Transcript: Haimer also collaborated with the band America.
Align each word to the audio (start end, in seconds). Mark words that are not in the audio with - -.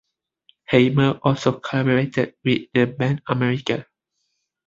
Haimer 0.71 1.19
also 1.21 1.59
collaborated 1.59 2.33
with 2.43 2.69
the 2.73 2.87
band 2.87 3.21
America. 3.27 3.85